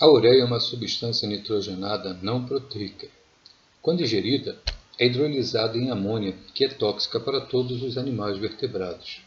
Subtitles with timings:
[0.00, 3.06] A ureia é uma substância nitrogenada não proteica.
[3.82, 4.56] Quando ingerida,
[4.98, 9.20] é hidrolisada em amônia, que é tóxica para todos os animais vertebrados.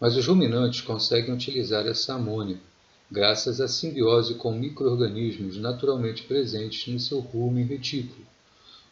[0.00, 2.58] Mas os ruminantes conseguem utilizar essa amônia,
[3.10, 8.26] graças à simbiose com micro-organismos naturalmente presentes no seu rumen retículo,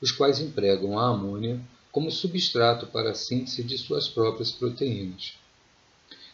[0.03, 1.59] os quais empregam a amônia
[1.91, 5.39] como substrato para a síntese de suas próprias proteínas.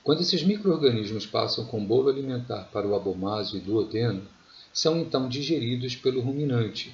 [0.02, 4.34] Quando esses micro-organismos passam com bolo alimentar para o abomácio e duodeno,
[4.74, 6.92] são então digeridos pelo ruminante,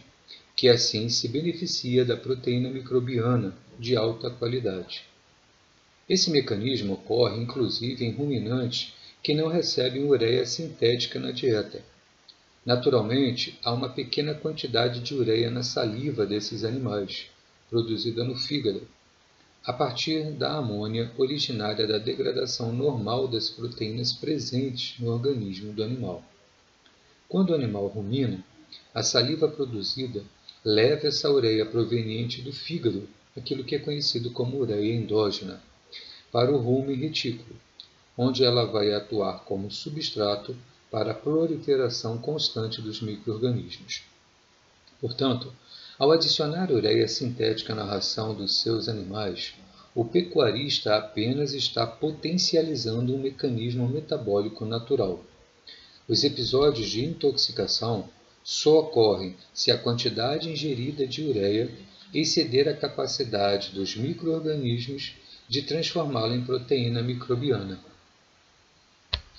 [0.55, 5.05] que assim se beneficia da proteína microbiana de alta qualidade.
[6.07, 11.83] Esse mecanismo ocorre inclusive em ruminantes que não recebem ureia sintética na dieta.
[12.67, 17.29] Naturalmente, há uma pequena quantidade de ureia na saliva desses animais,
[17.71, 18.87] produzida no fígado,
[19.65, 26.23] a partir da amônia originária da degradação normal das proteínas presentes no organismo do animal.
[27.31, 28.45] Quando o animal rumina,
[28.93, 30.25] a saliva produzida
[30.65, 35.63] leva essa ureia proveniente do fígado, aquilo que é conhecido como ureia endógena,
[36.33, 37.55] para o rumen retículo,
[38.19, 40.57] onde ela vai atuar como substrato
[40.91, 44.03] para a proliferação constante dos microrganismos.
[45.01, 45.53] Portanto,
[46.01, 49.55] ao adicionar ureia sintética na ração dos seus animais,
[49.95, 55.25] o pecuarista apenas está potencializando um mecanismo metabólico natural
[56.11, 58.09] os episódios de intoxicação
[58.43, 61.71] só ocorrem se a quantidade ingerida de ureia
[62.13, 65.15] exceder a capacidade dos microorganismos
[65.49, 67.79] de transformá-la em proteína microbiana.